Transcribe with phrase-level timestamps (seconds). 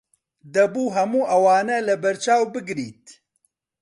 [0.55, 3.03] دەبوو هەموو ئەوانە لەبەرچاو بگریت.